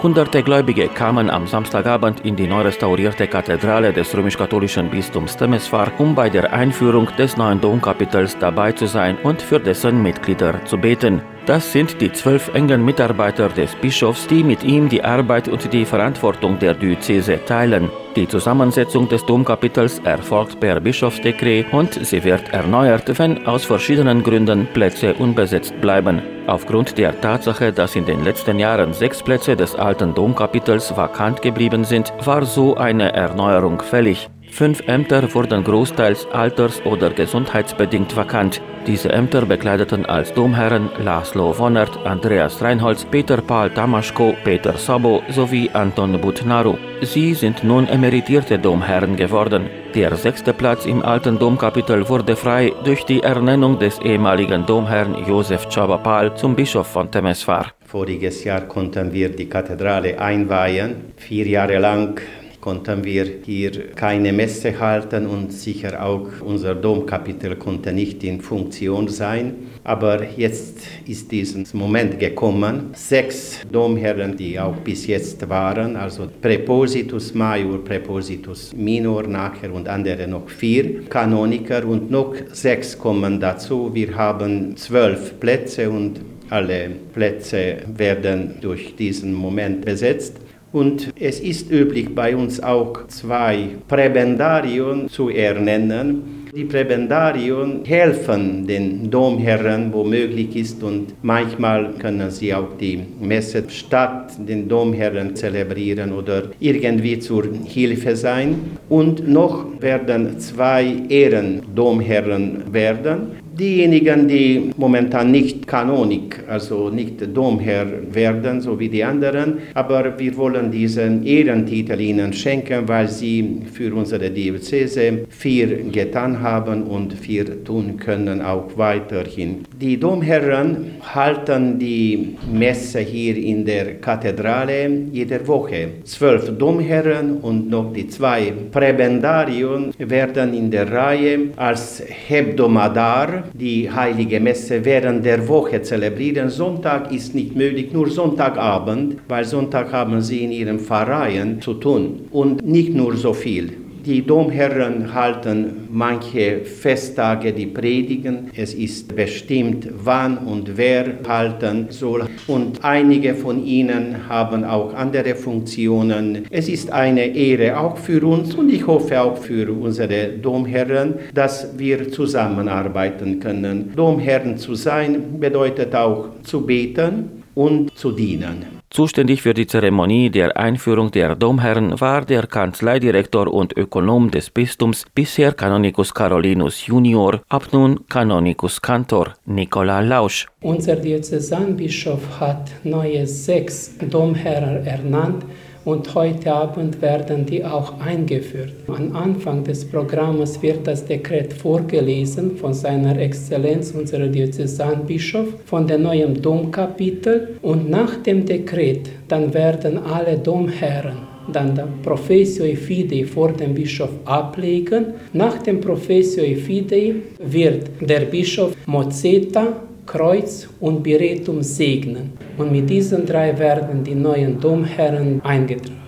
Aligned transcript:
Hunderte 0.00 0.44
Gläubige 0.44 0.86
kamen 0.86 1.28
am 1.28 1.48
Samstagabend 1.48 2.20
in 2.24 2.36
die 2.36 2.46
neu 2.46 2.62
restaurierte 2.62 3.26
Kathedrale 3.26 3.92
des 3.92 4.16
römisch-katholischen 4.16 4.90
Bistums 4.90 5.36
Temeswar, 5.36 5.90
um 5.98 6.14
bei 6.14 6.30
der 6.30 6.52
Einführung 6.52 7.08
des 7.18 7.36
neuen 7.36 7.60
Domkapitels 7.60 8.38
dabei 8.38 8.70
zu 8.70 8.86
sein 8.86 9.18
und 9.24 9.42
für 9.42 9.58
dessen 9.58 10.00
Mitglieder 10.00 10.64
zu 10.66 10.78
beten. 10.78 11.20
Das 11.48 11.72
sind 11.72 12.02
die 12.02 12.12
zwölf 12.12 12.52
engen 12.52 12.84
Mitarbeiter 12.84 13.48
des 13.48 13.74
Bischofs, 13.76 14.26
die 14.26 14.44
mit 14.44 14.62
ihm 14.64 14.90
die 14.90 15.02
Arbeit 15.02 15.48
und 15.48 15.72
die 15.72 15.86
Verantwortung 15.86 16.58
der 16.58 16.74
Diözese 16.74 17.42
teilen. 17.42 17.88
Die 18.16 18.28
Zusammensetzung 18.28 19.08
des 19.08 19.24
Domkapitels 19.24 19.98
erfolgt 20.00 20.60
per 20.60 20.78
Bischofsdekret 20.78 21.72
und 21.72 21.94
sie 21.94 22.22
wird 22.22 22.52
erneuert, 22.52 23.18
wenn 23.18 23.46
aus 23.46 23.64
verschiedenen 23.64 24.22
Gründen 24.22 24.66
Plätze 24.74 25.14
unbesetzt 25.14 25.80
bleiben. 25.80 26.20
Aufgrund 26.46 26.98
der 26.98 27.18
Tatsache, 27.18 27.72
dass 27.72 27.96
in 27.96 28.04
den 28.04 28.24
letzten 28.24 28.58
Jahren 28.58 28.92
sechs 28.92 29.22
Plätze 29.22 29.56
des 29.56 29.74
alten 29.74 30.12
Domkapitels 30.12 30.94
vakant 30.94 31.40
geblieben 31.40 31.84
sind, 31.84 32.12
war 32.26 32.44
so 32.44 32.76
eine 32.76 33.14
Erneuerung 33.14 33.80
fällig. 33.80 34.28
Fünf 34.58 34.82
Ämter 34.88 35.32
wurden 35.34 35.62
großteils 35.62 36.26
alters- 36.32 36.84
oder 36.84 37.10
gesundheitsbedingt 37.10 38.16
vakant. 38.16 38.60
Diese 38.88 39.08
Ämter 39.12 39.46
bekleideten 39.46 40.04
als 40.04 40.34
Domherren 40.34 40.90
Laszlo 40.98 41.56
Wonnert, 41.56 41.96
Andreas 42.04 42.60
Reinholz, 42.60 43.04
Peter 43.04 43.40
Paul 43.40 43.70
Tamaschko, 43.70 44.34
Peter 44.42 44.76
Sabo 44.76 45.22
sowie 45.28 45.70
Anton 45.72 46.20
Butnaru. 46.20 46.76
Sie 47.02 47.34
sind 47.34 47.62
nun 47.62 47.86
emeritierte 47.86 48.58
Domherren 48.58 49.14
geworden. 49.14 49.70
Der 49.94 50.16
sechste 50.16 50.52
Platz 50.52 50.86
im 50.86 51.04
alten 51.04 51.38
Domkapitel 51.38 52.08
wurde 52.08 52.34
frei 52.34 52.72
durch 52.82 53.04
die 53.04 53.22
Ernennung 53.22 53.78
des 53.78 54.00
ehemaligen 54.00 54.66
Domherrn 54.66 55.24
Josef 55.24 55.68
Chabapal 55.68 56.36
zum 56.36 56.56
Bischof 56.56 56.88
von 56.88 57.08
Temeswar. 57.08 57.66
Voriges 57.86 58.42
Jahr 58.42 58.62
konnten 58.62 59.12
wir 59.12 59.28
die 59.28 59.48
Kathedrale 59.48 60.18
einweihen. 60.18 61.12
Vier 61.16 61.46
Jahre 61.46 61.78
lang 61.78 62.20
konnten 62.68 63.02
wir 63.02 63.24
hier 63.46 63.92
keine 63.94 64.30
Messe 64.30 64.78
halten 64.78 65.26
und 65.26 65.54
sicher 65.54 66.04
auch 66.04 66.28
unser 66.42 66.74
Domkapitel 66.74 67.56
konnte 67.56 67.94
nicht 67.94 68.22
in 68.24 68.42
Funktion 68.42 69.08
sein. 69.08 69.54
Aber 69.84 70.22
jetzt 70.36 70.80
ist 71.06 71.32
dieser 71.32 71.60
Moment 71.72 72.20
gekommen. 72.20 72.90
Sechs 72.92 73.60
Domherren, 73.72 74.36
die 74.36 74.60
auch 74.60 74.76
bis 74.84 75.06
jetzt 75.06 75.48
waren, 75.48 75.96
also 75.96 76.28
Präpositus 76.42 77.32
Major, 77.32 77.82
Präpositus 77.82 78.74
Minor 78.74 79.22
nachher 79.22 79.72
und 79.72 79.88
andere 79.88 80.28
noch 80.28 80.50
vier 80.50 81.04
Kanoniker 81.08 81.86
und 81.86 82.10
noch 82.10 82.34
sechs 82.52 82.98
kommen 82.98 83.40
dazu. 83.40 83.94
Wir 83.94 84.14
haben 84.14 84.76
zwölf 84.76 85.40
Plätze 85.40 85.88
und 85.88 86.20
alle 86.50 86.90
Plätze 87.14 87.78
werden 87.96 88.56
durch 88.60 88.94
diesen 88.94 89.32
Moment 89.32 89.86
besetzt. 89.86 90.36
Und 90.70 91.14
es 91.18 91.40
ist 91.40 91.70
üblich 91.70 92.14
bei 92.14 92.36
uns 92.36 92.62
auch 92.62 93.06
zwei 93.08 93.68
Präbendarien 93.88 95.08
zu 95.08 95.30
ernennen. 95.30 96.46
Die 96.54 96.64
Präbendarien 96.64 97.84
helfen 97.84 98.66
den 98.66 99.10
Domherren, 99.10 99.92
wo 99.92 100.04
möglich 100.04 100.56
ist, 100.56 100.82
und 100.82 101.14
manchmal 101.22 101.94
können 101.98 102.30
sie 102.30 102.52
auch 102.54 102.76
die 102.80 103.00
Messe 103.20 103.64
statt 103.68 104.32
den 104.38 104.68
Domherren 104.68 105.36
zelebrieren 105.36 106.12
oder 106.12 106.44
irgendwie 106.60 107.18
zur 107.18 107.44
Hilfe 107.64 108.16
sein. 108.16 108.56
Und 108.88 109.28
noch 109.28 109.66
werden 109.80 110.38
zwei 110.38 110.96
Ehrendomherren 111.08 112.72
werden. 112.72 113.47
Diejenigen, 113.58 114.28
die 114.28 114.70
momentan 114.76 115.32
nicht 115.32 115.66
Kanonik, 115.66 116.44
also 116.48 116.90
nicht 116.90 117.36
Domherr 117.36 117.86
werden, 118.12 118.60
so 118.60 118.78
wie 118.78 118.88
die 118.88 119.02
anderen, 119.02 119.58
aber 119.74 120.16
wir 120.16 120.36
wollen 120.36 120.70
diesen 120.70 121.26
Ehrentitel 121.26 122.00
ihnen 122.00 122.32
schenken, 122.32 122.86
weil 122.86 123.08
sie 123.08 123.62
für 123.72 123.92
unsere 123.92 124.30
Diözese 124.30 125.24
viel 125.28 125.90
getan 125.90 126.40
haben 126.40 126.84
und 126.84 127.12
viel 127.14 127.64
tun 127.64 127.96
können, 127.96 128.42
auch 128.42 128.68
weiterhin. 128.76 129.64
Die 129.80 129.98
Domherren 129.98 130.92
halten 131.02 131.80
die 131.80 132.36
Messe 132.52 133.00
hier 133.00 133.36
in 133.36 133.64
der 133.64 133.96
Kathedrale 133.96 134.88
jede 135.12 135.44
Woche. 135.48 135.88
Zwölf 136.04 136.56
Domherren 136.56 137.38
und 137.38 137.68
noch 137.68 137.92
die 137.92 138.06
zwei 138.06 138.52
Präbendarien 138.70 139.92
werden 139.98 140.54
in 140.54 140.70
der 140.70 140.92
Reihe 140.92 141.38
als 141.56 142.04
Hebdomadar 142.06 143.47
die 143.54 143.90
heilige 143.90 144.40
Messe 144.40 144.84
während 144.84 145.24
der 145.24 145.48
Woche 145.48 145.82
zelebrieren. 145.82 146.50
Sonntag 146.50 147.12
ist 147.12 147.34
nicht 147.34 147.56
möglich, 147.56 147.92
nur 147.92 148.10
Sonntagabend, 148.10 149.16
weil 149.28 149.44
Sonntag 149.44 149.92
haben 149.92 150.20
sie 150.22 150.44
in 150.44 150.52
ihren 150.52 150.78
Pfarreien 150.78 151.60
zu 151.60 151.74
tun 151.74 152.26
und 152.30 152.66
nicht 152.66 152.94
nur 152.94 153.16
so 153.16 153.32
viel. 153.32 153.87
Die 154.08 154.22
Domherren 154.22 155.12
halten 155.12 155.86
manche 155.90 156.60
Festtage, 156.60 157.52
die 157.52 157.66
predigen. 157.66 158.50
Es 158.56 158.72
ist 158.72 159.14
bestimmt, 159.14 159.86
wann 160.02 160.38
und 160.38 160.78
wer 160.78 161.18
halten 161.28 161.88
soll. 161.90 162.26
Und 162.46 162.82
einige 162.82 163.34
von 163.34 163.62
ihnen 163.62 164.26
haben 164.26 164.64
auch 164.64 164.94
andere 164.94 165.34
Funktionen. 165.34 166.46
Es 166.48 166.70
ist 166.70 166.90
eine 166.90 167.26
Ehre 167.36 167.78
auch 167.78 167.98
für 167.98 168.26
uns 168.26 168.54
und 168.54 168.72
ich 168.72 168.86
hoffe 168.86 169.20
auch 169.20 169.36
für 169.36 169.70
unsere 169.70 170.28
Domherren, 170.28 171.16
dass 171.34 171.78
wir 171.78 172.10
zusammenarbeiten 172.10 173.40
können. 173.40 173.92
Domherren 173.94 174.56
zu 174.56 174.74
sein 174.74 175.38
bedeutet 175.38 175.94
auch 175.94 176.30
zu 176.44 176.64
beten 176.64 177.42
und 177.54 177.94
zu 177.94 178.12
dienen. 178.12 178.77
Zuständig 178.90 179.42
für 179.42 179.52
die 179.52 179.66
Zeremonie 179.66 180.30
der 180.30 180.56
Einführung 180.56 181.10
der 181.10 181.34
Domherren 181.34 182.00
war 182.00 182.24
der 182.24 182.46
Kanzleidirektor 182.46 183.52
und 183.52 183.76
Ökonom 183.76 184.30
des 184.30 184.48
Bistums, 184.48 185.04
bisher 185.14 185.52
Kanonikus 185.52 186.14
Carolinus 186.14 186.86
Junior, 186.86 187.42
ab 187.50 187.68
nun 187.72 188.08
Kanonikus 188.08 188.80
Kantor 188.80 189.34
Nikola 189.44 190.00
Lausch. 190.00 190.46
Unser 190.62 190.96
Diözesanbischof 190.96 192.40
hat 192.40 192.70
neue 192.82 193.26
sechs 193.26 193.94
Domherren 193.98 194.86
ernannt 194.86 195.44
und 195.88 196.14
heute 196.14 196.52
Abend 196.52 197.00
werden 197.00 197.46
die 197.46 197.64
auch 197.64 197.98
eingeführt. 197.98 198.74
Am 198.88 199.16
Anfang 199.16 199.64
des 199.64 199.86
Programms 199.86 200.60
wird 200.60 200.86
das 200.86 201.06
Dekret 201.06 201.54
vorgelesen 201.54 202.58
von 202.58 202.74
seiner 202.74 203.18
Exzellenz, 203.18 203.92
unser 203.92 204.26
Diözesanbischof, 204.28 205.48
von 205.64 205.86
dem 205.86 206.02
neuen 206.02 206.42
Domkapitel 206.42 207.56
und 207.62 207.88
nach 207.88 208.16
dem 208.22 208.44
Dekret 208.44 209.08
dann 209.28 209.54
werden 209.54 209.96
alle 209.96 210.36
Domherren 210.36 211.26
dann 211.50 211.74
der 211.74 211.88
Professio 212.02 212.66
Fidei 212.76 213.24
vor 213.24 213.52
dem 213.52 213.72
Bischof 213.72 214.10
ablegen. 214.26 215.14
Nach 215.32 215.56
dem 215.62 215.80
Professio 215.80 216.44
Fidei 216.56 217.14
wird 217.38 217.88
der 218.02 218.20
Bischof 218.26 218.74
Mozeta 218.84 219.87
Kreuz 220.08 220.66
und 220.80 221.02
Beretum 221.02 221.62
segnen. 221.62 222.32
Und 222.56 222.72
mit 222.72 222.88
diesen 222.88 223.26
drei 223.26 223.58
werden 223.58 224.02
die 224.02 224.14
neuen 224.14 224.58
Domherren 224.58 225.42
eingetragen. 225.44 226.07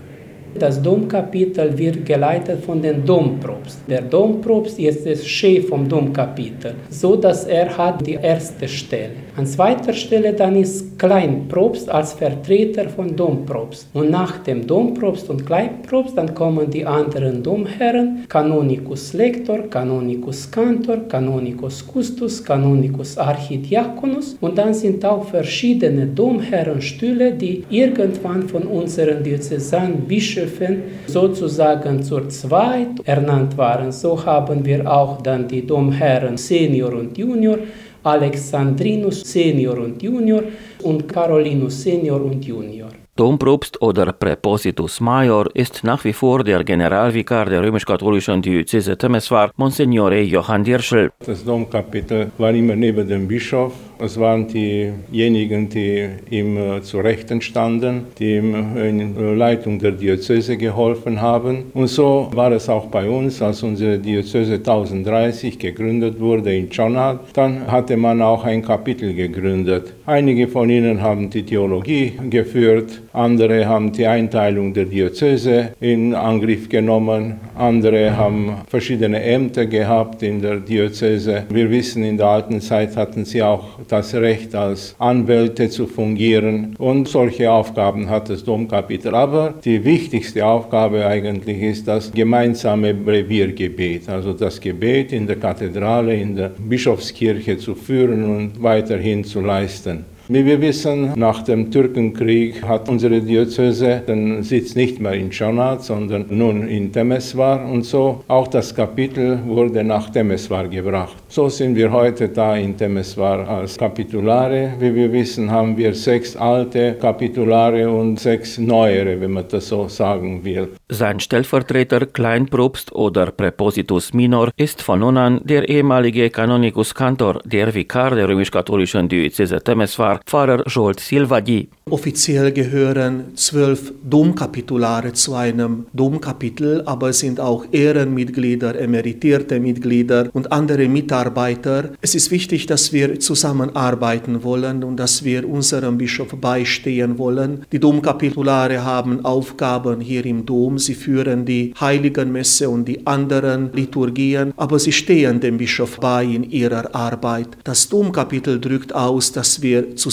Das 0.58 0.82
Domkapitel 0.82 1.78
wird 1.78 2.04
geleitet 2.04 2.64
von 2.64 2.82
dem 2.82 3.04
Dompropst. 3.04 3.78
Der 3.88 4.02
Dompropst 4.02 4.78
ist 4.78 5.06
der 5.06 5.16
Chef 5.16 5.68
vom 5.68 5.88
Domkapitel, 5.88 6.74
so 6.90 7.16
dass 7.16 7.44
er 7.44 7.76
hat 7.76 8.04
die 8.06 8.18
erste 8.20 8.66
Stelle. 8.66 9.14
An 9.36 9.46
zweiter 9.46 9.92
Stelle 9.92 10.32
dann 10.32 10.56
ist 10.56 10.98
Kleinprobst 10.98 11.88
als 11.88 12.14
Vertreter 12.14 12.88
von 12.88 13.14
Dompropst. 13.14 13.88
Und 13.94 14.10
nach 14.10 14.38
dem 14.38 14.66
Dompropst 14.66 15.30
und 15.30 15.46
Kleinprobst 15.46 16.18
dann 16.18 16.34
kommen 16.34 16.68
die 16.68 16.84
anderen 16.84 17.42
Domherren, 17.42 18.24
Canonikus 18.28 19.12
Lector, 19.12 19.60
Canonikus 19.70 20.50
Cantor, 20.50 21.08
Canonikus 21.08 21.84
Custus, 21.86 22.44
Canonikus 22.44 23.16
Archidiakonus 23.16 24.36
und 24.40 24.58
dann 24.58 24.74
sind 24.74 25.04
auch 25.04 25.24
verschiedene 25.24 26.06
Domherrenstühle, 26.06 27.32
die 27.32 27.64
irgendwann 27.70 28.42
von 28.42 28.64
unseren 28.64 29.22
Diözesan 29.22 30.08
Bischöfen 30.40 30.82
sozusagen 31.06 32.02
zur 32.02 32.28
Zweit 32.28 33.00
ernannt 33.04 33.56
waren. 33.56 33.92
So 33.92 34.24
haben 34.24 34.64
wir 34.64 34.90
auch 34.90 35.20
dann 35.22 35.46
die 35.46 35.66
Domherren 35.66 36.36
Senior 36.36 36.94
und 36.94 37.16
Junior, 37.16 37.58
Alexandrinus 38.02 39.20
Senior 39.20 39.78
und 39.78 40.02
Junior 40.02 40.42
und 40.82 41.06
Carolinus 41.08 41.82
Senior 41.82 42.22
und 42.22 42.44
Junior. 42.44 42.88
Dompropst 43.20 43.82
oder 43.82 44.14
Präpositus 44.14 44.98
Major 44.98 45.46
ist 45.52 45.84
nach 45.84 46.02
wie 46.04 46.14
vor 46.14 46.42
der 46.42 46.64
Generalvikar 46.64 47.44
der 47.44 47.62
römisch-katholischen 47.62 48.40
Diözese 48.40 48.96
Temeswar, 48.96 49.50
Monsignore 49.58 50.22
Johann 50.22 50.64
Dirschel. 50.64 51.12
Das 51.26 51.44
Domkapitel 51.44 52.30
war 52.38 52.54
immer 52.54 52.76
neben 52.76 53.06
dem 53.06 53.28
Bischof 53.28 53.74
Es 54.02 54.18
waren 54.18 54.48
diejenigen, 54.48 55.68
die 55.68 56.08
ihm 56.30 56.56
äh, 56.56 56.80
zu 56.80 57.00
Rechten 57.00 57.42
standen, 57.42 58.06
die 58.18 58.36
ihm 58.36 58.54
in 58.76 59.36
Leitung 59.36 59.78
der 59.78 59.92
Diözese 59.92 60.56
geholfen 60.56 61.20
haben. 61.20 61.64
Und 61.74 61.88
so 61.88 62.30
war 62.32 62.50
es 62.52 62.70
auch 62.70 62.86
bei 62.86 63.08
uns, 63.08 63.42
als 63.42 63.62
unsere 63.62 63.98
Diözese 63.98 64.54
1030 64.54 65.58
gegründet 65.58 66.18
wurde 66.18 66.54
in 66.54 66.70
Chonat. 66.70 67.20
Dann 67.34 67.70
hatte 67.70 67.98
man 67.98 68.22
auch 68.22 68.44
ein 68.44 68.62
Kapitel 68.62 69.12
gegründet. 69.12 69.92
Einige 70.06 70.48
von 70.48 70.70
ihnen 70.70 71.02
haben 71.02 71.28
die 71.28 71.42
Theologie 71.42 72.14
geführt, 72.30 73.02
andere 73.12 73.66
haben 73.66 73.92
die 73.92 74.06
Einteilung 74.06 74.72
der 74.72 74.84
Diözese 74.84 75.72
in 75.80 76.14
Angriff 76.14 76.68
genommen, 76.68 77.40
andere 77.56 78.16
haben 78.16 78.56
verschiedene 78.68 79.22
Ämter 79.22 79.66
gehabt 79.66 80.22
in 80.22 80.40
der 80.40 80.56
Diözese. 80.56 81.44
Wir 81.50 81.70
wissen, 81.70 82.04
in 82.04 82.16
der 82.16 82.26
alten 82.26 82.60
Zeit 82.60 82.96
hatten 82.96 83.24
sie 83.24 83.42
auch 83.42 83.80
das 83.88 84.14
Recht, 84.14 84.54
als 84.54 84.94
Anwälte 84.98 85.68
zu 85.70 85.86
fungieren 85.86 86.76
und 86.78 87.08
solche 87.08 87.50
Aufgaben 87.50 88.08
hat 88.08 88.30
das 88.30 88.44
Domkapitel. 88.44 89.14
Aber 89.14 89.54
die 89.64 89.84
wichtigste 89.84 90.46
Aufgabe 90.46 91.04
eigentlich 91.04 91.60
ist 91.60 91.88
das 91.88 92.12
gemeinsame 92.12 92.94
Breviergebet, 92.94 94.08
also 94.08 94.32
das 94.32 94.60
Gebet 94.60 95.12
in 95.12 95.26
der 95.26 95.36
Kathedrale, 95.36 96.14
in 96.14 96.36
der 96.36 96.50
Bischofskirche 96.56 97.58
zu 97.58 97.74
führen 97.74 98.24
und 98.24 98.62
weiterhin 98.62 99.24
zu 99.24 99.40
leisten. 99.40 100.04
Wie 100.32 100.46
wir 100.46 100.60
wissen, 100.60 101.14
nach 101.16 101.42
dem 101.42 101.72
Türkenkrieg 101.72 102.62
hat 102.62 102.88
unsere 102.88 103.20
Diözese 103.20 104.00
den 104.06 104.44
Sitz 104.44 104.76
nicht 104.76 105.00
mehr 105.00 105.14
in 105.14 105.32
Schonat, 105.32 105.82
sondern 105.82 106.26
nun 106.28 106.68
in 106.68 106.92
Temeswar 106.92 107.68
und 107.68 107.82
so 107.82 108.22
auch 108.28 108.46
das 108.46 108.72
Kapitel 108.72 109.40
wurde 109.44 109.82
nach 109.82 110.08
Temeswar 110.10 110.68
gebracht. 110.68 111.16
So 111.26 111.48
sind 111.48 111.74
wir 111.74 111.90
heute 111.90 112.28
da 112.28 112.54
in 112.54 112.76
Temeswar 112.76 113.48
als 113.48 113.76
Kapitulare. 113.76 114.74
Wie 114.78 114.94
wir 114.94 115.12
wissen, 115.12 115.50
haben 115.50 115.76
wir 115.76 115.94
sechs 115.94 116.36
alte 116.36 116.94
Kapitulare 117.00 117.90
und 117.90 118.20
sechs 118.20 118.56
neuere, 118.56 119.20
wenn 119.20 119.32
man 119.32 119.46
das 119.48 119.66
so 119.66 119.88
sagen 119.88 120.44
will. 120.44 120.68
Sein 120.88 121.18
Stellvertreter 121.18 122.06
Kleinprobst 122.06 122.92
oder 122.92 123.32
Präpositus 123.32 124.14
Minor 124.14 124.52
ist 124.56 124.80
von 124.80 125.00
nun 125.00 125.16
an 125.16 125.40
der 125.42 125.68
ehemalige 125.68 126.30
Kanonikus 126.30 126.94
Kantor, 126.94 127.40
der 127.44 127.74
Vikar 127.74 128.14
der 128.14 128.28
römisch-katholischen 128.28 129.08
Diözese 129.08 129.58
Temeswar 129.60 130.19
Pfarrer 130.26 130.64
Jolt 130.66 131.00
Silvadi. 131.00 131.68
Offiziell 131.90 132.52
gehören 132.52 133.34
zwölf 133.34 133.92
Domkapitulare 134.08 135.12
zu 135.12 135.34
einem 135.34 135.86
Domkapitel, 135.92 136.82
aber 136.86 137.08
es 137.08 137.18
sind 137.18 137.40
auch 137.40 137.64
Ehrenmitglieder, 137.72 138.78
emeritierte 138.78 139.58
Mitglieder 139.58 140.28
und 140.32 140.52
andere 140.52 140.86
Mitarbeiter. 140.88 141.90
Es 142.00 142.14
ist 142.14 142.30
wichtig, 142.30 142.66
dass 142.66 142.92
wir 142.92 143.18
zusammenarbeiten 143.18 144.44
wollen 144.44 144.84
und 144.84 144.98
dass 144.98 145.24
wir 145.24 145.48
unserem 145.48 145.98
Bischof 145.98 146.28
beistehen 146.40 147.18
wollen. 147.18 147.64
Die 147.72 147.80
Domkapitulare 147.80 148.84
haben 148.84 149.24
Aufgaben 149.24 150.00
hier 150.00 150.24
im 150.26 150.46
Dom. 150.46 150.78
Sie 150.78 150.94
führen 150.94 151.44
die 151.44 151.74
Heiligenmesse 151.80 152.70
und 152.70 152.84
die 152.86 153.04
anderen 153.04 153.72
Liturgien, 153.72 154.52
aber 154.56 154.78
sie 154.78 154.92
stehen 154.92 155.40
dem 155.40 155.58
Bischof 155.58 155.98
bei 155.98 156.24
in 156.24 156.48
ihrer 156.48 156.94
Arbeit. 156.94 157.48
Das 157.64 157.88
Domkapitel 157.88 158.60
drückt 158.60 158.94
aus, 158.94 159.32
dass 159.32 159.60
wir 159.60 159.96
zusammenarbeiten 159.96 160.09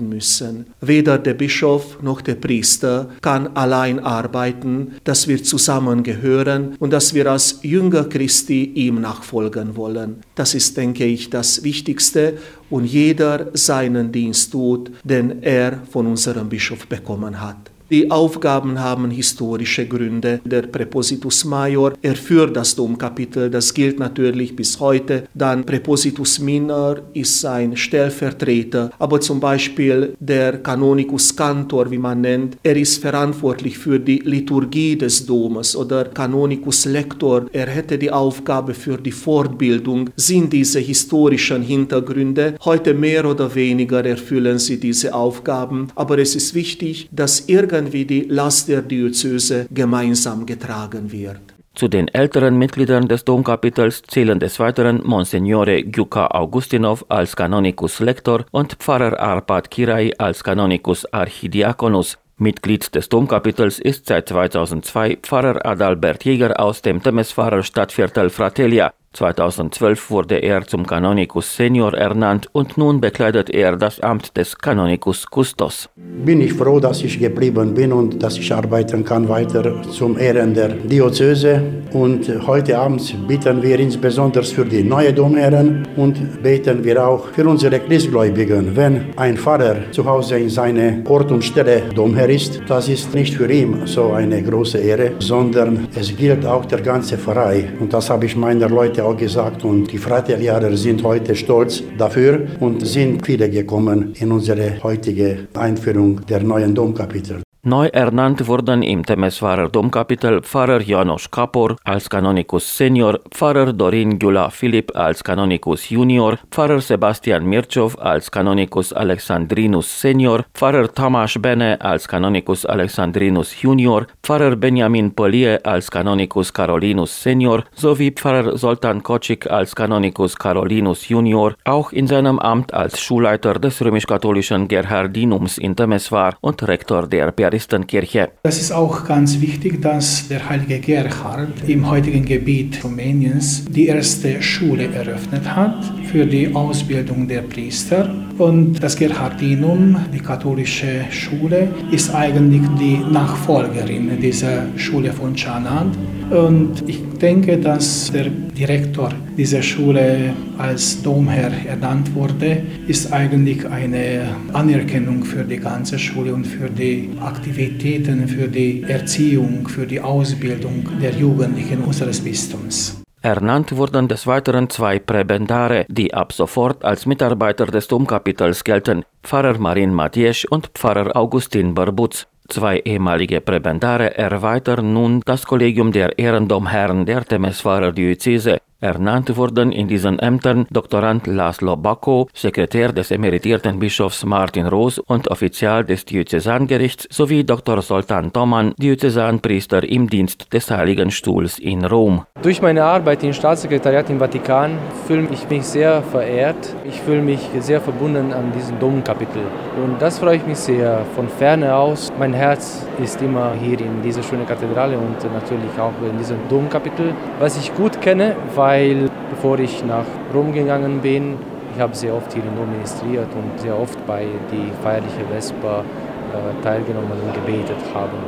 müssen. 0.00 0.66
Weder 0.80 1.18
der 1.18 1.34
Bischof 1.34 2.02
noch 2.02 2.20
der 2.20 2.36
Priester 2.36 3.10
kann 3.20 3.56
allein 3.56 3.98
arbeiten, 4.00 4.92
dass 5.04 5.28
wir 5.28 5.42
zusammengehören 5.42 6.76
und 6.78 6.92
dass 6.92 7.14
wir 7.14 7.30
als 7.30 7.60
Jünger 7.62 8.04
Christi 8.04 8.64
ihm 8.64 9.00
nachfolgen 9.00 9.76
wollen. 9.76 10.16
Das 10.34 10.54
ist, 10.54 10.76
denke 10.76 11.04
ich, 11.04 11.30
das 11.30 11.62
Wichtigste 11.64 12.38
und 12.70 12.84
jeder 12.84 13.48
seinen 13.54 14.12
Dienst 14.12 14.52
tut, 14.52 14.90
den 15.04 15.42
er 15.42 15.80
von 15.90 16.06
unserem 16.06 16.48
Bischof 16.48 16.86
bekommen 16.86 17.40
hat. 17.40 17.70
Die 17.92 18.10
Aufgaben 18.10 18.80
haben 18.80 19.10
historische 19.10 19.86
Gründe. 19.86 20.40
Der 20.46 20.62
Präpositus 20.62 21.44
Major, 21.44 21.92
er 22.00 22.14
führt 22.14 22.56
das 22.56 22.74
Domkapitel, 22.74 23.50
das 23.50 23.74
gilt 23.74 23.98
natürlich 23.98 24.56
bis 24.56 24.80
heute. 24.80 25.24
Dann 25.34 25.66
Präpositus 25.66 26.38
Minor 26.38 27.02
ist 27.12 27.42
sein 27.42 27.76
Stellvertreter, 27.76 28.92
aber 28.98 29.20
zum 29.20 29.40
Beispiel 29.40 30.14
der 30.18 30.62
Canonicus 30.62 31.36
Cantor, 31.36 31.90
wie 31.90 31.98
man 31.98 32.22
nennt, 32.22 32.56
er 32.62 32.76
ist 32.76 32.96
verantwortlich 33.02 33.76
für 33.76 34.00
die 34.00 34.20
Liturgie 34.24 34.96
des 34.96 35.26
Domes 35.26 35.76
oder 35.76 36.06
Canonicus 36.06 36.86
Lector, 36.86 37.44
er 37.52 37.66
hätte 37.66 37.98
die 37.98 38.10
Aufgabe 38.10 38.72
für 38.72 38.96
die 38.96 39.12
Fortbildung. 39.12 40.08
Sind 40.16 40.50
diese 40.54 40.78
historischen 40.78 41.60
Hintergründe 41.60 42.54
heute 42.64 42.94
mehr 42.94 43.26
oder 43.26 43.54
weniger 43.54 44.02
erfüllen 44.02 44.58
sie 44.58 44.80
diese 44.80 45.12
Aufgaben, 45.12 45.88
aber 45.94 46.16
es 46.16 46.34
ist 46.34 46.54
wichtig, 46.54 47.10
dass 47.12 47.50
irgendwie 47.82 47.92
wie 47.92 48.04
die 48.04 48.24
Last 48.28 48.68
der 48.68 48.82
Diözese 48.82 49.66
gemeinsam 49.70 50.46
getragen 50.46 51.10
wird. 51.10 51.40
Zu 51.74 51.88
den 51.88 52.08
älteren 52.08 52.58
Mitgliedern 52.58 53.08
des 53.08 53.24
Domkapitels 53.24 54.02
zählen 54.02 54.38
des 54.38 54.58
Weiteren 54.58 55.00
Monsignore 55.04 55.82
Gyuka 55.82 56.26
Augustinov 56.26 57.04
als 57.08 57.34
Canonicus 57.34 58.00
Lector 58.00 58.44
und 58.50 58.74
Pfarrer 58.74 59.18
Arpad 59.18 59.70
Kirai 59.70 60.12
als 60.18 60.44
Canonicus 60.44 61.06
Archidiakonus. 61.12 62.18
Mitglied 62.36 62.94
des 62.94 63.08
Domkapitels 63.08 63.78
ist 63.78 64.06
seit 64.06 64.28
2002 64.28 65.18
Pfarrer 65.22 65.64
Adalbert 65.64 66.24
Jäger 66.24 66.60
aus 66.60 66.82
dem 66.82 67.02
Temesfarer 67.02 67.62
Stadtviertel 67.62 68.28
Fratelia. 68.28 68.92
2012 69.12 70.10
wurde 70.10 70.36
er 70.36 70.66
zum 70.66 70.86
Kanonikus 70.86 71.56
Senior 71.56 71.94
ernannt 71.94 72.48
und 72.52 72.78
nun 72.78 73.00
bekleidet 73.00 73.50
er 73.50 73.76
das 73.76 74.00
Amt 74.00 74.36
des 74.36 74.56
Kanonikus 74.56 75.26
Custos. 75.30 75.88
Bin 75.96 76.40
ich 76.40 76.54
froh, 76.54 76.80
dass 76.80 77.02
ich 77.02 77.18
geblieben 77.18 77.74
bin 77.74 77.92
und 77.92 78.22
dass 78.22 78.38
ich 78.38 78.52
arbeiten 78.52 79.04
kann 79.04 79.28
weiter 79.28 79.82
zum 79.90 80.18
Ehren 80.18 80.54
der 80.54 80.68
Diözese. 80.68 81.62
Und 81.92 82.30
heute 82.46 82.78
Abend 82.78 83.02
bitten 83.28 83.62
wir 83.62 83.78
insbesondere 83.78 84.44
für 84.44 84.64
die 84.64 84.82
neuen 84.82 85.14
Domherren 85.14 85.86
und 85.96 86.42
beten 86.42 86.82
wir 86.82 87.06
auch 87.06 87.26
für 87.34 87.46
unsere 87.46 87.80
Christgläubigen. 87.80 88.74
Wenn 88.74 89.12
ein 89.16 89.36
Pfarrer 89.36 89.90
zu 89.90 90.04
Hause 90.04 90.38
in 90.38 90.48
seine 90.48 91.02
Ort 91.06 91.30
und 91.30 91.44
Stelle 91.44 91.82
Domherr 91.94 92.30
ist, 92.30 92.62
das 92.66 92.88
ist 92.88 93.14
nicht 93.14 93.34
für 93.34 93.50
ihn 93.50 93.86
so 93.86 94.12
eine 94.12 94.42
große 94.42 94.78
Ehre, 94.78 95.12
sondern 95.18 95.88
es 95.94 96.16
gilt 96.16 96.46
auch 96.46 96.64
der 96.64 96.80
ganze 96.80 97.18
Pfarrei. 97.18 97.68
Und 97.78 97.92
das 97.92 98.08
habe 98.08 98.24
ich 98.26 98.36
meiner 98.36 98.68
Leute 98.68 99.01
auch 99.02 99.16
gesagt 99.16 99.64
und 99.64 99.90
die 99.92 99.98
Fratelianer 99.98 100.76
sind 100.76 101.02
heute 101.02 101.34
stolz 101.34 101.82
dafür 101.98 102.46
und 102.60 102.86
sind 102.86 103.24
viele 103.24 103.50
gekommen 103.50 104.14
in 104.18 104.32
unsere 104.32 104.82
heutige 104.82 105.48
Einführung 105.54 106.24
der 106.26 106.42
neuen 106.42 106.74
Domkapitel. 106.74 107.42
Neu 107.64 107.86
ernannt 107.92 108.48
wurden 108.48 108.82
im 108.82 109.06
Temeswarer 109.06 109.68
Domkapitel 109.68 110.42
Pfarrer 110.42 110.82
Janos 110.82 111.30
Kapor 111.30 111.76
als 111.84 112.10
Kanonikus 112.10 112.76
Senior, 112.76 113.20
Pfarrer 113.30 113.72
Dorin 113.72 114.18
Gyula 114.18 114.50
Philipp 114.50 114.90
als 114.96 115.22
Kanonikus 115.22 115.88
Junior, 115.88 116.40
Pfarrer 116.50 116.80
Sebastian 116.80 117.44
Mirchow 117.44 117.96
als 118.00 118.28
Kanonikus 118.32 118.92
Alexandrinus 118.92 120.00
Senior, 120.00 120.44
Pfarrer 120.54 120.92
Tamas 120.92 121.38
Bene 121.40 121.80
als 121.80 122.08
Kanonikus 122.08 122.66
Alexandrinus 122.66 123.62
Junior, 123.62 124.08
Pfarrer 124.24 124.56
Benjamin 124.56 125.14
Polie 125.14 125.64
als 125.64 125.88
Kanonikus 125.88 126.52
Carolinus 126.52 127.22
Senior 127.22 127.62
sowie 127.76 128.10
Pfarrer 128.10 128.58
Soltan 128.58 129.04
Kocik 129.04 129.48
als 129.48 129.72
Kanonikus 129.76 130.34
Carolinus 130.34 131.08
Junior, 131.08 131.54
auch 131.64 131.92
in 131.92 132.08
seinem 132.08 132.40
Amt 132.40 132.74
als 132.74 133.00
Schulleiter 133.00 133.54
des 133.54 133.80
römisch-katholischen 133.80 134.66
Gerhardinums 134.66 135.58
in 135.58 135.76
Temeswar 135.76 136.34
und 136.40 136.60
Rektor 136.66 137.06
der 137.06 137.30
Maristenkirche. 137.52 138.30
Das 138.44 138.58
ist 138.58 138.72
auch 138.72 139.04
ganz 139.04 139.40
wichtig, 139.40 139.82
dass 139.82 140.26
der 140.28 140.48
heilige 140.48 140.78
Gerhard 140.78 141.68
im 141.68 141.88
heutigen 141.88 142.24
Gebiet 142.24 142.82
Rumäniens 142.82 143.66
die 143.66 143.88
erste 143.88 144.40
Schule 144.40 144.86
eröffnet 144.86 145.44
hat 145.54 145.84
für 146.10 146.24
die 146.24 146.54
Ausbildung 146.54 147.28
der 147.28 147.42
Priester. 147.42 148.14
Und 148.38 148.82
das 148.82 148.96
Gerhardinum, 148.96 149.96
die 150.14 150.20
katholische 150.20 151.04
Schule, 151.10 151.68
ist 151.90 152.14
eigentlich 152.14 152.62
die 152.80 152.96
Nachfolgerin 153.12 154.18
dieser 154.18 154.66
Schule 154.76 155.12
von 155.12 155.36
Chanand. 155.36 155.94
Und 156.30 156.82
ich 156.86 157.02
denke, 157.20 157.58
dass 157.58 158.10
der 158.10 158.30
Direktor 158.62 159.10
dieser 159.36 159.60
Schule 159.60 160.34
als 160.56 161.02
Domherr 161.02 161.50
ernannt 161.66 162.14
wurde, 162.14 162.62
ist 162.86 163.12
eigentlich 163.12 163.66
eine 163.68 164.36
Anerkennung 164.52 165.24
für 165.24 165.42
die 165.42 165.56
ganze 165.56 165.98
Schule 165.98 166.32
und 166.32 166.44
für 166.46 166.70
die 166.70 167.10
Aktivitäten, 167.20 168.28
für 168.28 168.46
die 168.46 168.84
Erziehung, 168.84 169.66
für 169.66 169.84
die 169.84 170.00
Ausbildung 170.00 170.86
der 171.02 171.10
Jugendlichen 171.10 171.82
unseres 171.82 172.20
Bistums. 172.20 173.02
Ernannt 173.20 173.76
wurden 173.76 174.06
des 174.06 174.28
Weiteren 174.28 174.70
zwei 174.70 175.00
Präbendare, 175.00 175.84
die 175.88 176.14
ab 176.14 176.32
sofort 176.32 176.84
als 176.84 177.04
Mitarbeiter 177.04 177.66
des 177.66 177.88
Domkapitels 177.88 178.62
gelten, 178.62 179.04
Pfarrer 179.24 179.58
Marin 179.58 179.92
Matiesch 179.92 180.44
und 180.44 180.70
Pfarrer 180.74 181.16
Augustin 181.16 181.74
Barbutz. 181.74 182.28
Zwei 182.52 182.80
ehemalige 182.84 183.40
Präbendare 183.40 184.18
erweitern 184.18 184.92
nun 184.92 185.22
das 185.24 185.46
Kollegium 185.46 185.90
der 185.90 186.18
Ehrendomherren 186.18 187.06
der 187.06 187.24
Temeswarer 187.24 187.92
Diözese. 187.92 188.58
Ernannt 188.82 189.36
wurden 189.36 189.70
in 189.70 189.86
diesen 189.86 190.18
Ämtern 190.18 190.66
Doktorand 190.70 191.28
Laszlo 191.28 191.76
Bacco, 191.76 192.26
Sekretär 192.34 192.92
des 192.92 193.12
emeritierten 193.12 193.78
Bischofs 193.78 194.24
Martin 194.24 194.66
Roos 194.66 194.98
und 194.98 195.28
Offizial 195.28 195.84
des 195.84 196.04
Diözesangerichts 196.04 197.06
sowie 197.08 197.44
Dr. 197.44 197.80
Soltan 197.80 198.32
Toman, 198.32 198.74
Diözesanpriester 198.78 199.84
im 199.84 200.10
Dienst 200.10 200.52
des 200.52 200.68
Heiligen 200.68 201.12
Stuhls 201.12 201.60
in 201.60 201.84
Rom. 201.84 202.24
Durch 202.42 202.60
meine 202.60 202.82
Arbeit 202.82 203.22
im 203.22 203.32
Staatssekretariat 203.32 204.10
im 204.10 204.18
Vatikan 204.18 204.76
fühle 205.06 205.28
ich 205.30 205.48
mich 205.48 205.64
sehr 205.64 206.02
verehrt. 206.02 206.74
Ich 206.84 207.00
fühle 207.00 207.22
mich 207.22 207.38
sehr 207.60 207.80
verbunden 207.80 208.32
an 208.32 208.52
diesem 208.52 208.80
Domkapitel. 208.80 209.42
Und 209.76 210.02
das 210.02 210.18
freue 210.18 210.38
ich 210.38 210.46
mich 210.46 210.58
sehr 210.58 211.06
von 211.14 211.28
ferne 211.28 211.72
aus. 211.76 212.12
Mein 212.18 212.32
Herz 212.32 212.84
ist 213.00 213.22
immer 213.22 213.52
hier 213.54 213.78
in 213.78 214.02
dieser 214.02 214.24
schönen 214.24 214.44
Kathedrale 214.44 214.98
und 214.98 215.22
natürlich 215.32 215.78
auch 215.78 215.92
in 216.10 216.18
diesem 216.18 216.38
Domkapitel, 216.48 217.14
was 217.38 217.56
ich 217.56 217.72
gut 217.76 218.00
kenne, 218.00 218.34
weil 218.72 219.10
bevor 219.28 219.58
ich 219.58 219.84
nach 219.84 220.06
Rom 220.32 220.52
gegangen 220.52 221.00
bin, 221.02 221.36
ich 221.74 221.80
habe 221.80 221.94
sehr 221.94 222.14
oft 222.14 222.32
hier 222.32 222.42
in 222.42 222.56
Rom 222.58 222.70
ministriert 222.70 223.28
und 223.34 223.60
sehr 223.60 223.78
oft 223.78 223.98
bei 224.06 224.24
die 224.50 224.70
feierliche 224.82 225.24
Vesper 225.30 225.84
äh, 225.84 226.62
teilgenommen 226.62 227.18
und 227.24 227.34
gebetet 227.34 227.82
haben. 227.94 228.18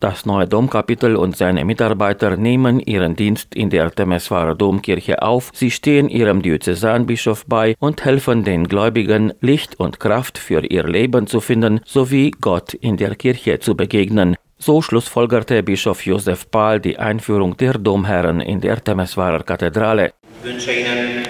Das 0.00 0.24
neue 0.24 0.46
Domkapitel 0.46 1.16
und 1.16 1.36
seine 1.36 1.64
Mitarbeiter 1.64 2.36
nehmen 2.36 2.78
ihren 2.78 3.16
Dienst 3.16 3.56
in 3.56 3.68
der 3.70 3.90
Temeswarer 3.90 4.54
Domkirche 4.54 5.20
auf. 5.22 5.50
Sie 5.52 5.72
stehen 5.72 6.08
ihrem 6.08 6.40
Diözesanbischof 6.42 7.44
bei 7.46 7.74
und 7.80 8.04
helfen 8.04 8.44
den 8.44 8.68
Gläubigen, 8.68 9.32
Licht 9.40 9.80
und 9.80 9.98
Kraft 9.98 10.38
für 10.38 10.64
ihr 10.64 10.84
Leben 10.84 11.26
zu 11.26 11.40
finden 11.40 11.80
sowie 11.84 12.30
Gott 12.40 12.74
in 12.74 12.96
der 12.96 13.16
Kirche 13.16 13.58
zu 13.58 13.74
begegnen. 13.74 14.36
So 14.60 14.82
schlussfolgerte 14.82 15.62
Bischof 15.62 16.04
Josef 16.04 16.50
Pahl 16.50 16.80
die 16.80 16.98
Einführung 16.98 17.56
der 17.56 17.74
Domherren 17.74 18.40
in 18.40 18.60
der 18.60 18.82
Temeswarer 18.82 19.44
Kathedrale. 19.44 20.12
Ich 20.42 20.50
wünsche 20.50 20.72
Ihnen, 20.72 21.22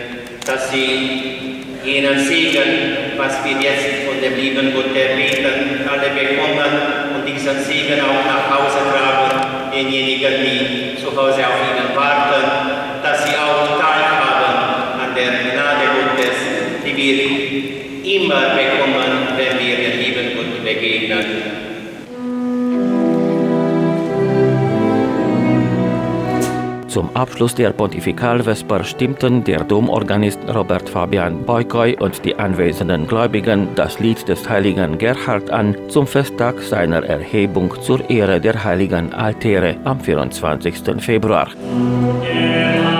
dass 0.46 0.70
Sie 0.70 1.60
jenen 1.84 2.18
Segen, 2.20 2.96
was 3.18 3.44
wir 3.44 3.52
jetzt 3.60 4.08
von 4.08 4.18
dem 4.22 4.34
lieben 4.34 4.72
Gott 4.72 4.96
erbeten, 4.96 5.86
alle 5.86 6.08
bekommen 6.08 6.72
und 7.16 7.28
diesen 7.28 7.62
Segen 7.64 8.00
auch 8.00 8.24
nach 8.24 8.48
Hause 8.48 8.78
tragen, 8.88 9.72
denjenigen, 9.72 10.32
die 10.42 10.96
zu 10.98 11.14
Hause 11.14 11.46
auf 11.46 11.60
Ihnen 11.68 11.94
warten, 11.94 13.02
dass 13.02 13.26
Sie 13.26 13.36
auch 13.36 13.78
teilhaben 13.78 15.04
an 15.04 15.14
der 15.14 15.52
Gnade 15.52 15.84
Gottes, 16.00 16.38
die 16.82 16.96
wir 16.96 18.20
immer 18.22 18.56
bekommen, 18.56 19.36
wenn 19.36 19.58
wir 19.58 19.76
dem 19.76 19.98
lieben 20.00 20.34
Gott 20.34 20.64
begegnen. 20.64 21.67
Zum 26.98 27.14
Abschluss 27.14 27.54
der 27.54 27.70
Pontifikalvesper 27.70 28.82
stimmten 28.82 29.44
der 29.44 29.62
Domorganist 29.62 30.40
Robert 30.52 30.88
Fabian 30.88 31.44
Boykoy 31.46 31.96
und 31.96 32.24
die 32.24 32.34
anwesenden 32.34 33.06
Gläubigen 33.06 33.68
das 33.76 34.00
Lied 34.00 34.26
des 34.26 34.48
heiligen 34.48 34.98
Gerhard 34.98 35.48
an 35.48 35.76
zum 35.86 36.08
Festtag 36.08 36.60
seiner 36.60 37.04
Erhebung 37.04 37.72
zur 37.82 38.10
Ehre 38.10 38.40
der 38.40 38.64
heiligen 38.64 39.14
Altäre 39.14 39.76
am 39.84 40.00
24. 40.00 41.00
Februar. 41.00 41.46
Yeah. 42.24 42.97